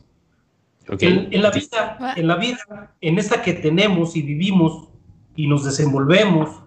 [1.00, 4.90] En, la vida, en la vida, en esta que tenemos y vivimos
[5.36, 6.62] y nos desenvolvemos,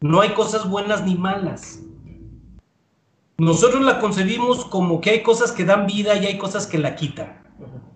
[0.00, 1.82] no hay cosas buenas ni malas.
[3.40, 6.94] Nosotros la concebimos como que hay cosas que dan vida y hay cosas que la
[6.94, 7.42] quitan.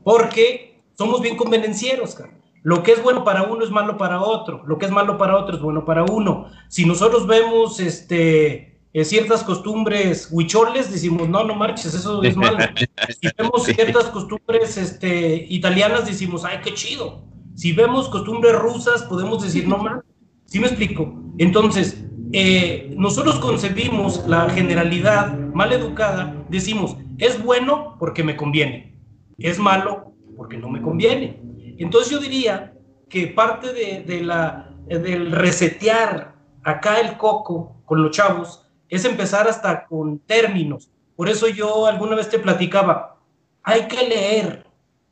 [0.03, 2.17] Porque somos bien convenencieros,
[2.63, 4.63] Lo que es bueno para uno es malo para otro.
[4.67, 6.47] Lo que es malo para otro es bueno para uno.
[6.71, 12.57] Si nosotros vemos este ciertas costumbres huicholes, decimos, no, no marches, eso es malo.
[13.21, 17.23] Si vemos ciertas costumbres este, italianas, decimos, ay, qué chido.
[17.55, 20.03] Si vemos costumbres rusas, podemos decir, no mal.
[20.47, 21.13] ¿Sí me explico?
[21.37, 22.03] Entonces,
[22.37, 28.99] eh, nosotros concebimos la generalidad mal educada, decimos, es bueno porque me conviene,
[29.39, 31.41] es malo porque no me conviene.
[31.79, 32.75] Entonces yo diría
[33.09, 39.47] que parte de, de la, del resetear acá el coco con los chavos es empezar
[39.47, 40.91] hasta con términos.
[41.15, 43.17] Por eso yo alguna vez te platicaba,
[43.63, 44.67] hay que leer,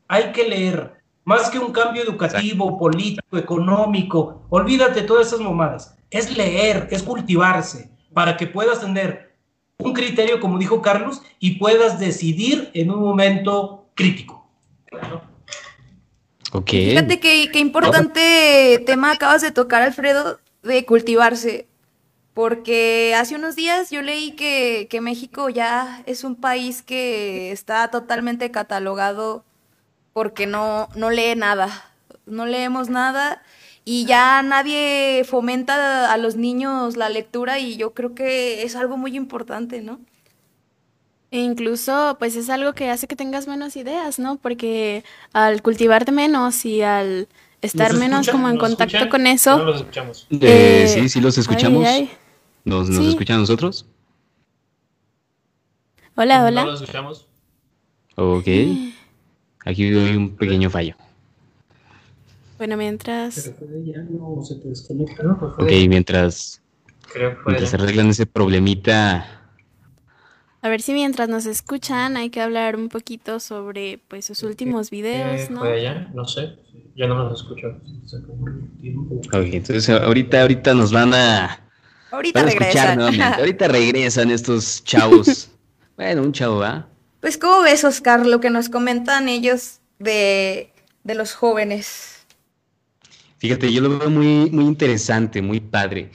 [0.09, 5.97] hay que leer, más que un cambio educativo, político, económico, olvídate todas esas mamadas.
[6.13, 9.35] Es leer, es cultivarse, para que puedas tener
[9.79, 14.47] un criterio, como dijo Carlos, y puedas decidir en un momento crítico.
[16.65, 21.67] Fíjate qué, qué importante tema acabas de tocar, Alfredo, de cultivarse
[22.33, 28.51] porque hace unos días yo leí que, México ya es un país que está totalmente
[28.51, 29.43] catalogado
[30.13, 31.91] porque no, no lee nada.
[32.25, 33.41] no leemos nada
[33.85, 38.97] y ya nadie fomenta a los niños la lectura y yo creo que es algo
[38.97, 39.99] muy importante, ¿no?
[41.31, 44.37] E incluso, pues es algo que hace que tengas menos ideas, ¿no?
[44.37, 47.27] Porque al cultivarte menos y al
[47.61, 49.57] estar menos como en contacto con eso.
[49.57, 50.27] No los escuchamos.
[50.29, 51.87] Eh, sí, sí los escuchamos.
[52.63, 53.85] ¿Nos, nos escuchan nosotros?
[56.15, 56.65] Hola, hola.
[56.65, 57.27] No los escuchamos.
[58.15, 58.47] Ok.
[59.65, 60.95] Aquí doy un pequeño fallo.
[62.57, 63.51] Bueno, mientras.
[65.57, 66.61] Ok, mientras.
[67.11, 69.43] Creo que mientras arreglan ese problemita.
[70.61, 74.89] A ver si mientras nos escuchan hay que hablar un poquito sobre pues sus últimos
[74.89, 75.59] videos, ¿no?
[75.59, 76.09] ¿Fue allá?
[76.13, 76.55] No sé.
[76.95, 77.67] Ya no los escucho.
[79.27, 81.59] Ok, entonces ahorita, ahorita nos van a.
[82.11, 82.97] Ahorita van a escuchar regresan.
[82.97, 83.25] nuevamente.
[83.41, 85.49] Ahorita regresan estos chavos.
[85.97, 86.87] bueno, un chavo, ¿va?
[87.19, 90.71] Pues, ¿cómo ves, Oscar, lo que nos comentan ellos de,
[91.03, 92.12] de los jóvenes?
[93.43, 96.09] Fíjate, yo lo veo muy, muy interesante, muy padre.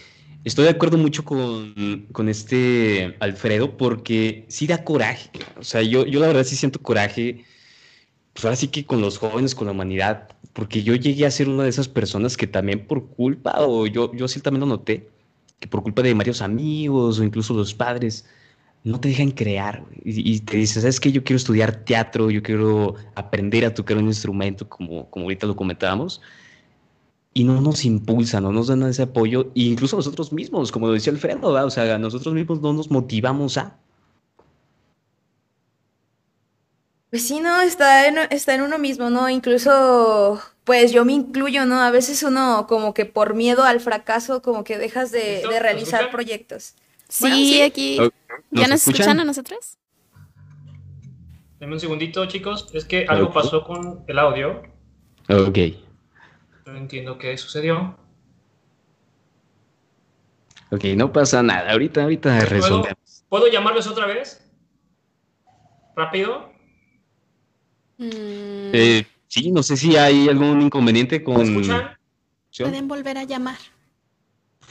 [0.45, 5.29] Estoy de acuerdo mucho con, con este Alfredo porque sí da coraje.
[5.59, 7.45] O sea, yo, yo la verdad sí siento coraje,
[8.33, 11.51] pues ahora sí que con los jóvenes, con la humanidad, porque yo llegué a ser
[11.51, 15.11] una de esas personas que también por culpa, o yo, yo sí también lo noté,
[15.61, 18.25] que por culpa de varios amigos o incluso los padres,
[18.85, 19.85] no te dejan crear.
[20.03, 21.13] Y, y te dices, ¿sabes qué?
[21.13, 25.57] Yo quiero estudiar teatro, yo quiero aprender a tocar un instrumento, como, como ahorita lo
[25.57, 26.23] comentábamos
[27.35, 30.95] y no nos impulsan, no nos dan ese apoyo, e incluso nosotros mismos, como lo
[30.95, 31.67] decía Alfredo, ¿verdad?
[31.67, 33.77] o sea, nosotros mismos no nos motivamos a.
[37.11, 39.31] Pues sí, no, está en, está en uno mismo, ¿no?
[39.31, 41.81] Incluso, pues yo me incluyo, ¿no?
[41.81, 45.49] A veces uno como que por miedo al fracaso, como que dejas de, ¿Listo?
[45.49, 46.75] de ¿Nos realizar proyectos.
[47.09, 47.61] Sí, Bueno, sí.
[47.63, 47.99] aquí.
[47.99, 48.11] ¿Nos
[48.51, 49.01] ¿Ya nos escuchan?
[49.01, 49.79] escuchan a nosotros?
[51.61, 52.69] Deme un segundito, chicos.
[52.75, 54.63] Es que algo pasó con el audio.
[55.31, 55.59] Ok.
[56.69, 57.97] No entiendo qué sucedió.
[60.71, 61.73] Ok, no pasa nada.
[61.73, 63.25] Ahorita, ahorita ¿Puedo, resolvemos.
[63.31, 64.45] ¿Puedo llamarles otra vez?
[65.97, 66.53] ¿Rápido?
[67.97, 68.11] Mm,
[68.75, 71.41] Eh, sí, no sé si hay algún inconveniente ¿Me con.
[71.41, 71.97] escuchan?
[72.59, 73.57] ¿Pueden volver a llamar?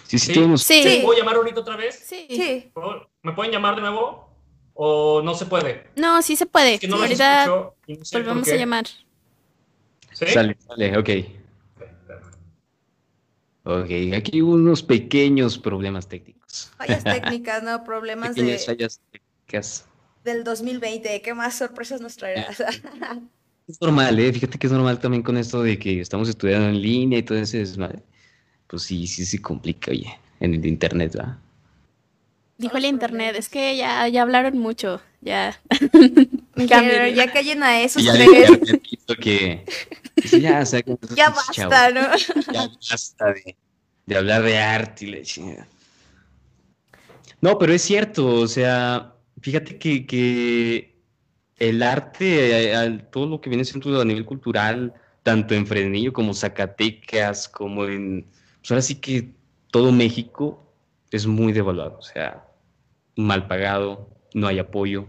[0.04, 0.34] Sí, sí, Sí.
[0.34, 0.62] tenemos.
[0.62, 0.84] Sí.
[0.84, 1.00] Sí.
[1.04, 1.96] ¿Puedo llamar ahorita otra vez?
[2.06, 2.28] Sí.
[2.30, 4.30] Sí, Por favor, ¿Me pueden llamar de nuevo?
[4.76, 5.88] ¿O no se puede?
[5.96, 6.76] No, sí se puede.
[6.76, 8.86] Es que no Ahorita escucho y no sé por volvemos a llamar.
[10.14, 10.26] ¿Sí?
[10.28, 11.10] Sale, sale, ok.
[13.70, 16.72] Ok, aquí hubo unos pequeños problemas técnicos.
[16.78, 17.84] fallas técnicas, ¿no?
[17.84, 19.86] Problemas Pequeñas de, fallas técnicas.
[20.24, 21.22] del 2020.
[21.22, 22.64] ¿Qué más sorpresas nos traerás?
[23.68, 24.32] Es normal, ¿eh?
[24.32, 27.38] Fíjate que es normal también con esto de que estamos estudiando en línea y todo
[27.38, 28.02] ese desmadre.
[28.68, 31.38] Pues sí, sí se complica, oye, en el internet, ¿va?
[32.58, 35.02] Dijo el internet, es que ya, ya hablaron mucho.
[35.20, 35.60] Ya.
[36.56, 38.82] Ya, ya callen a esos Y ya el tres.
[39.08, 39.66] Hizo que...
[40.40, 40.64] ya,
[41.16, 42.02] chavos, basta, ¿no?
[42.52, 43.56] Ya basta de,
[44.06, 45.68] de hablar de arte y la chingada.
[47.42, 50.98] No, pero es cierto, o sea, fíjate que, que
[51.58, 54.94] el arte, todo lo que viene siendo a nivel cultural,
[55.24, 58.26] tanto en Fresnillo como Zacatecas, como en,
[58.60, 59.32] pues ahora sí que
[59.72, 60.74] todo México
[61.12, 62.46] es muy devaluado, o sea,
[63.16, 65.08] mal pagado, no hay apoyo.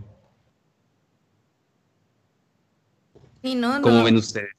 [3.43, 3.81] Sí, ¿no?
[3.83, 4.05] ¿Cómo No.
[4.05, 4.51] ven ustedes?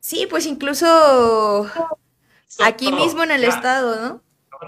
[0.00, 1.66] Sí, pues incluso
[2.64, 3.48] aquí mismo en el ya.
[3.48, 4.22] estado, ¿no?
[4.52, 4.66] Ah,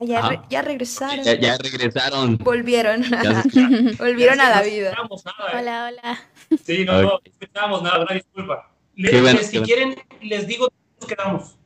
[0.00, 1.24] Ya, re- ya regresaron.
[1.24, 2.38] Ya, ya regresaron.
[2.38, 3.02] Volvieron.
[3.04, 3.42] Ya
[3.98, 4.90] Volvieron a la No vida.
[4.94, 5.58] nada, ¿eh?
[5.60, 6.20] Hola, hola.
[6.64, 7.22] Sí, no, no, Ok.
[7.26, 8.70] no escuchamos nada, una disculpa.
[8.94, 9.66] Les- Qué bueno, les- qué si bueno.
[9.66, 10.68] quieren, les digo,
[11.00, 11.56] nos quedamos.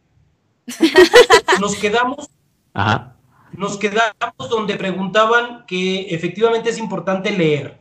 [1.61, 2.29] Nos quedamos,
[2.75, 3.17] Ajá.
[3.53, 7.81] nos quedamos donde preguntaban que efectivamente es importante leer.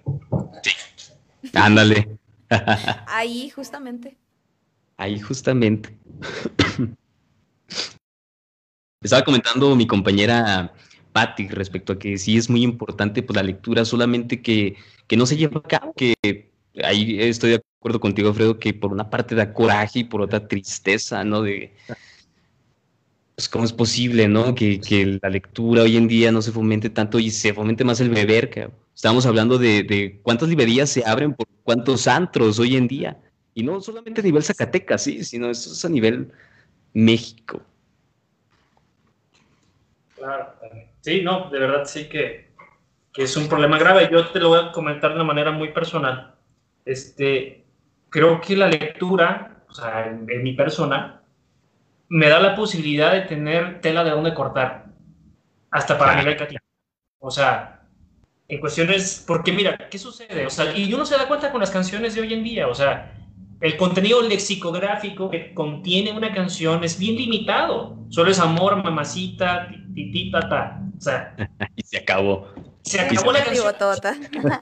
[1.53, 2.17] Ándale.
[3.07, 4.17] Ahí, justamente.
[4.97, 5.97] Ahí justamente.
[9.01, 10.73] Estaba comentando mi compañera
[11.11, 14.75] Patti respecto a que sí es muy importante pues, la lectura, solamente que,
[15.07, 16.15] que no se lleva a cabo, que
[16.83, 20.47] ahí estoy de acuerdo contigo, Alfredo, que por una parte da coraje y por otra
[20.47, 21.41] tristeza, ¿no?
[21.41, 21.73] De,
[23.35, 24.55] pues, ¿cómo es posible, ¿no?
[24.55, 27.99] Que, que la lectura hoy en día no se fomente tanto y se fomente más
[27.99, 32.75] el beber, que estamos hablando de, de cuántas librerías se abren por cuántos antros hoy
[32.77, 33.21] en día.
[33.53, 36.31] Y no solamente a nivel Zacatecas, sí, sino eso es a nivel
[36.93, 37.61] México.
[40.15, 40.53] Claro.
[41.01, 42.51] Sí, no, de verdad sí que,
[43.13, 44.09] que es un problema grave.
[44.11, 46.35] Yo te lo voy a comentar de una manera muy personal.
[46.83, 47.65] Este,
[48.09, 51.21] creo que la lectura, o sea, en, en mi persona,
[52.09, 54.85] me da la posibilidad de tener tela de dónde cortar,
[55.71, 56.23] hasta para Claro.
[56.23, 56.65] nivel católico.
[57.19, 57.74] O sea,
[58.47, 60.45] en cuestiones, porque mira, ¿qué sucede?
[60.45, 62.75] O sea, y uno se da cuenta con las canciones de hoy en día, o
[62.75, 63.13] sea,
[63.61, 67.97] el contenido lexicográfico que contiene una canción es bien limitado.
[68.09, 70.81] Solo es amor, mamacita, titita, ta.
[70.97, 71.35] O sea,
[71.75, 72.47] y se acabó.
[72.83, 73.73] Se acabó la canción.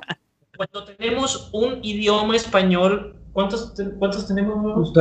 [0.56, 4.94] Cuando tenemos un idioma español, ¿cuántos, cuántos tenemos?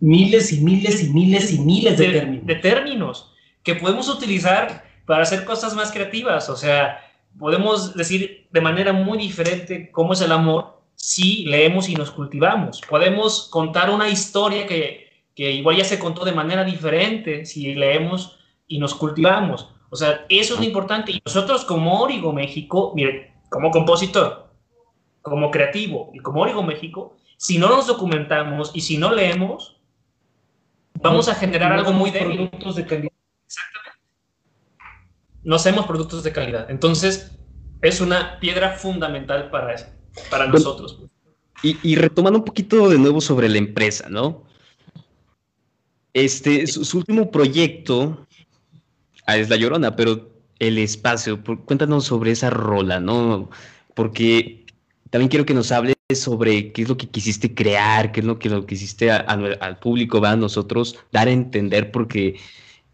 [0.00, 2.46] miles y miles y miles y miles de, términos.
[2.46, 3.32] De términos
[3.62, 6.50] que podemos utilizar para hacer cosas más creativas.
[6.50, 7.00] O sea,
[7.38, 12.80] podemos decir de manera muy diferente cómo es el amor si leemos y nos cultivamos.
[12.88, 18.38] Podemos contar una historia que, que igual ya se contó de manera diferente si leemos
[18.66, 19.68] y nos cultivamos.
[19.90, 21.12] O sea, eso es lo importante.
[21.12, 24.48] Y nosotros como Origo México, mire, como compositor,
[25.22, 29.76] como creativo y como Origo México, si no nos documentamos y si no leemos,
[31.00, 32.36] vamos a generar algo muy débil.
[32.36, 33.13] Productos de calidad.
[35.44, 36.70] No hacemos productos de calidad.
[36.70, 37.30] Entonces,
[37.82, 39.86] es una piedra fundamental para eso
[40.30, 40.98] para nosotros.
[41.62, 44.44] Y, retomando un poquito de nuevo sobre la empresa, ¿no?
[46.12, 48.26] Este, su, último proyecto
[49.26, 53.48] ah, es La Llorona, pero el espacio, cuéntanos sobre esa rola, ¿no?
[53.94, 54.66] Porque
[55.08, 58.38] también quiero que nos hables sobre qué es lo que quisiste crear, qué es lo
[58.38, 62.36] que lo quisiste al público, va a nosotros dar a entender, porque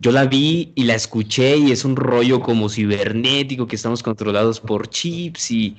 [0.00, 4.58] yo la vi y la escuché y es un rollo como cibernético, que estamos controlados
[4.58, 5.76] por chips y,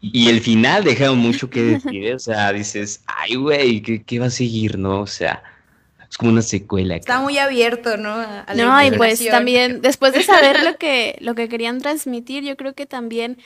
[0.00, 2.14] y el final deja mucho que decir, ¿eh?
[2.14, 5.00] o sea, dices, ay, güey, ¿qué, va a seguir, no?
[5.00, 5.42] O sea,
[6.08, 6.94] es como una secuela.
[6.94, 8.24] Está muy abierto, ¿no?
[8.54, 12.74] no, y pues también, después de saber lo que, lo que querían transmitir, yo creo
[12.74, 13.38] que también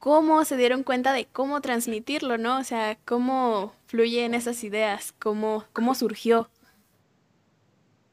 [0.00, 2.58] cómo se dieron cuenta de cómo transmitirlo, ¿no?
[2.58, 6.50] O sea, cómo fluyen esas ideas, cómo, cómo surgió.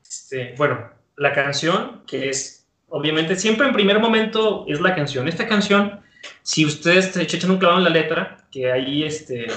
[0.04, 5.28] Este, bueno, la canción, que es, obviamente, siempre en primer momento es la canción.
[5.28, 6.04] Esta canción
[6.42, 9.48] si ustedes se echan un clavo en la letra, que ahí, este,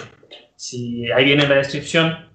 [0.57, 2.29] si ahí viene la descripción,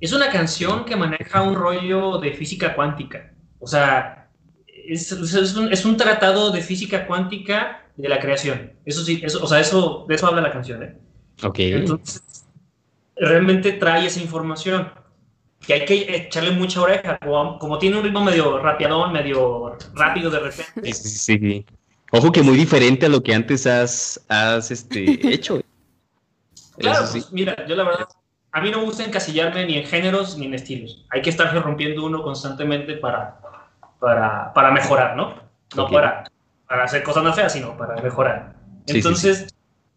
[0.00, 3.32] es una canción que maneja un rollo de física cuántica.
[3.58, 4.28] O sea,
[4.66, 8.72] es, es, un, tratado de física cuántica de la creación.
[8.84, 10.82] Eso sí, eso, o sea, eso, de eso habla la canción.
[10.82, 10.96] ¿eh?
[11.42, 11.58] Ok.
[11.58, 12.46] Entonces,
[13.16, 14.90] realmente trae esa información.
[15.66, 17.18] Que hay que echarle mucha oreja.
[17.18, 20.92] Como, como tiene un ritmo medio rapiadón, medio rápido de repente.
[20.92, 21.66] Sí, sí, sí.
[22.12, 25.62] Ojo que muy diferente a lo que antes has, has este, hecho.
[26.78, 28.08] Claro, pues, mira, yo la verdad,
[28.52, 31.04] a mí no me gusta encasillarme ni en géneros ni en estilos.
[31.10, 33.38] Hay que estarse rompiendo uno constantemente para,
[34.00, 35.34] para, para mejorar, ¿no?
[35.76, 36.24] No para,
[36.66, 38.54] para, hacer cosas más feas, sino para mejorar.
[38.86, 39.54] Entonces,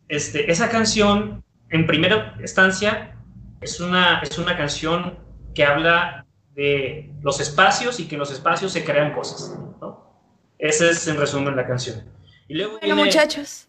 [0.09, 3.15] Este, esa canción, en primera instancia,
[3.61, 5.17] es una, es una canción
[5.53, 10.03] que habla de los espacios y que en los espacios se crean cosas, ¿no?
[10.57, 12.03] Ese es en resumen la canción.
[12.47, 13.67] Y luego bueno, muchachos,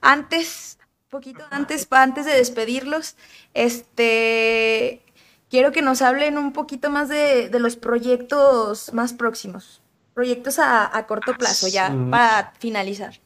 [0.00, 0.78] antes,
[1.08, 3.16] poquito antes, antes de despedirlos,
[3.54, 5.02] este,
[5.50, 9.82] quiero que nos hablen un poquito más de, los proyectos más próximos,
[10.14, 13.20] proyectos a, corto plazo, ya para finalizar.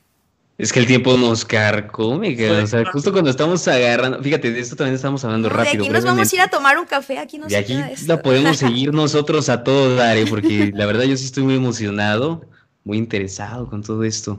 [0.59, 4.75] Es que el tiempo nos carcome, o sea, justo cuando estamos agarrando, fíjate, de esto
[4.75, 5.83] también estamos hablando rápido.
[5.83, 8.23] De aquí nos vamos a ir a tomar un café, aquí nos Y aquí la
[8.23, 10.25] podemos seguir nosotros a todo dar, ¿eh?
[10.29, 12.41] porque la verdad yo sí estoy muy emocionado
[12.87, 14.39] muy interesado con todo esto.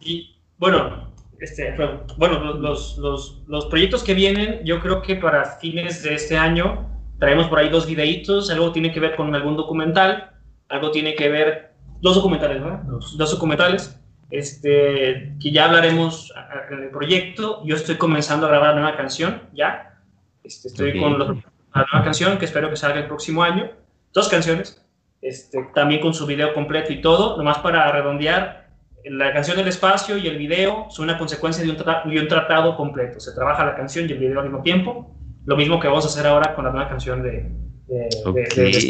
[0.00, 1.76] Y bueno, este,
[2.16, 6.88] bueno los, los, los, proyectos que vienen, yo creo que para fines de este año
[7.20, 10.30] traemos por ahí dos videitos, algo tiene que ver con algún documental,
[10.70, 12.82] algo tiene que ver, dos documentales, ¿verdad?
[12.84, 14.00] Dos, dos documentales,
[14.32, 16.32] este, que ya hablaremos
[16.70, 17.60] en el proyecto.
[17.66, 20.00] Yo estoy comenzando a grabar la nueva canción, ya.
[20.42, 23.70] Este, estoy con la nueva canción que espero que salga el próximo año.
[24.14, 24.82] Dos canciones.
[25.20, 28.70] Este, también con su video completo y todo, nomás para redondear,
[29.04, 33.20] la canción del espacio y el video son una consecuencia de un, un tratado completo.
[33.20, 35.14] Se trabaja la canción y el video al mismo tiempo.
[35.44, 37.50] Lo mismo que vamos a hacer ahora con la nueva canción de...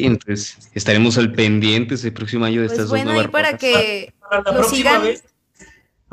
[0.05, 4.43] entonces estaremos al pendiente ese próximo año de pues estas bueno, dos para que para,
[4.43, 5.32] la próxima vez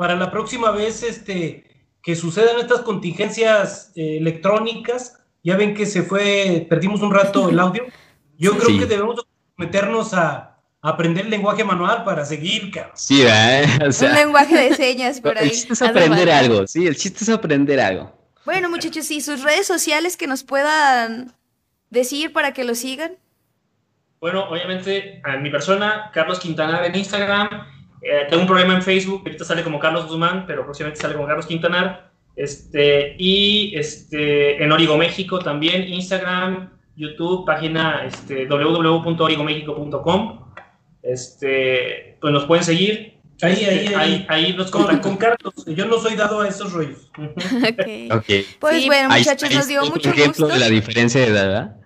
[0.00, 1.62] para la próxima vez este
[2.02, 7.60] que sucedan estas contingencias eh, electrónicas ya ven que se fue perdimos un rato el
[7.60, 7.84] audio
[8.38, 9.26] yo creo que debemos
[9.58, 12.94] meternos a, aprender lenguaje manual para seguir, cabrón.
[12.96, 13.66] Sí, ¿eh?
[14.00, 15.44] un lenguaje de señas por ahí.
[15.44, 18.10] El chiste es aprender algo, sí, el chiste es aprender algo.
[18.46, 21.34] Bueno, muchachos, ¿y sus redes sociales que nos puedan
[21.90, 23.18] decir para que lo sigan?
[24.18, 27.79] Bueno, obviamente, a mi persona, Carlos Quintanar en Instagram.
[28.02, 31.26] Eh, tengo un problema en Facebook, ahorita sale como Carlos Guzmán, pero próximamente sale como
[31.26, 32.10] Carlos Quintanar.
[32.36, 40.40] Este, y este, en Origo México también, Instagram, YouTube, página este, www.origomexico.com.
[41.02, 43.20] Este, pues nos pueden seguir.
[43.42, 44.26] Ahí, ahí, ahí.
[44.28, 45.54] Ahí, los con, con Carlos.
[45.66, 47.10] Yo no soy dado a esos rollos.
[47.16, 48.18] ok.
[48.18, 48.46] okay.
[48.58, 51.76] Pues bueno, muchachos, nos dio mucho ejemplo de la diferencia de edad, ¿verdad?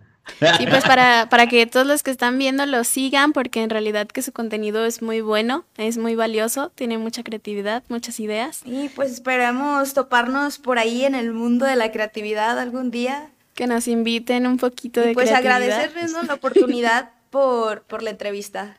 [0.61, 4.07] Y pues para, para que todos los que están viendo lo sigan, porque en realidad
[4.07, 8.63] que su contenido es muy bueno, es muy valioso, tiene mucha creatividad, muchas ideas.
[8.65, 13.31] Y pues esperamos toparnos por ahí en el mundo de la creatividad algún día.
[13.55, 18.77] Que nos inviten un poquito de pues agradecerles la oportunidad por, por la entrevista.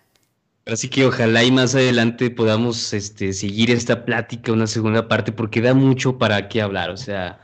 [0.66, 5.62] Así que ojalá y más adelante podamos este, seguir esta plática, una segunda parte, porque
[5.62, 6.90] da mucho para qué hablar.
[6.90, 7.40] O sea,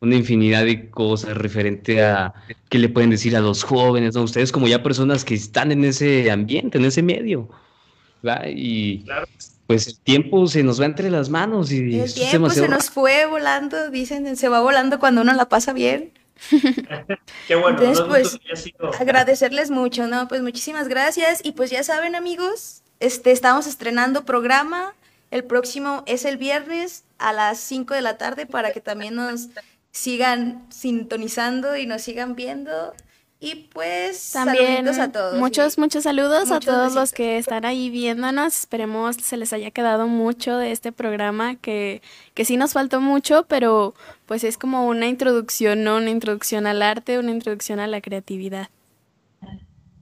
[0.00, 2.34] una infinidad de cosas referente a
[2.68, 4.22] qué le pueden decir a los jóvenes, ¿no?
[4.22, 7.48] Ustedes como ya personas que están en ese ambiente, en ese medio,
[8.22, 8.46] ¿verdad?
[8.48, 9.06] Y
[9.66, 13.26] pues el tiempo se nos va entre las manos y el tiempo se nos fue
[13.26, 16.12] volando, dicen, se va volando cuando uno la pasa bien.
[17.48, 17.80] Qué bueno.
[17.80, 18.38] Entonces, pues,
[19.00, 20.28] agradecerles mucho, ¿no?
[20.28, 24.94] Pues muchísimas gracias y pues ya saben, amigos, este, estamos estrenando programa.
[25.30, 29.48] El próximo es el viernes a las 5 de la tarde para que también nos
[29.96, 32.92] sigan sintonizando y nos sigan viendo.
[33.38, 35.38] Y pues también a todos.
[35.38, 38.56] Muchos, muchos saludos a todos los que están ahí viéndonos.
[38.58, 42.02] Esperemos se les haya quedado mucho de este programa que,
[42.34, 43.94] que sí nos faltó mucho, pero
[44.24, 45.96] pues es como una introducción, ¿no?
[45.96, 48.68] Una introducción al arte, una introducción a la creatividad.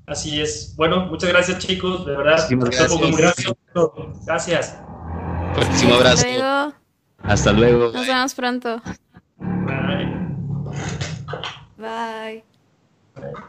[0.07, 0.75] Así es.
[0.77, 2.47] Bueno, muchas gracias chicos, de verdad.
[2.51, 2.93] Gracias.
[4.27, 4.79] Gracias.
[5.55, 6.27] Fuertísimo abrazo.
[6.27, 6.75] Hasta luego.
[7.23, 7.93] Hasta luego.
[7.93, 8.83] Nos vemos pronto.
[11.79, 12.45] Bye.
[13.15, 13.45] Bye.